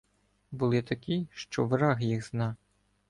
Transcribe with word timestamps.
Були 0.51 0.81
такі, 0.81 1.27
що 1.31 1.65
враг 1.65 2.01
їх 2.01 2.27
зна. 2.27 2.55